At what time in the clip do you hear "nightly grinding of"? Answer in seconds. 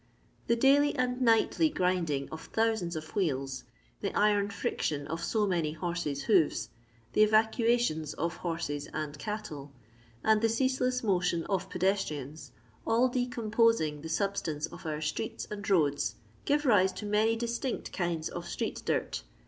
1.21-2.51